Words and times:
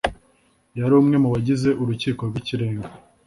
Yari 0.79 0.93
umwe 1.01 1.15
mu 1.23 1.29
bagize 1.33 1.69
Urukiko 1.81 2.21
rw'Ikirenga. 2.29 2.89